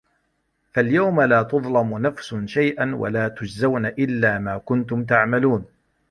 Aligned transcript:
فَاليَومَ 0.73 1.21
لا 1.21 1.43
تُظلَمُ 1.43 1.97
نَفسٌ 1.99 2.35
شَيئًا 2.45 2.95
وَلا 2.95 3.27
تُجزَونَ 3.27 3.85
إِلّا 3.85 4.39
ما 4.39 4.57
كُنتُم 4.57 5.03
تَعمَلونَ 5.05 5.65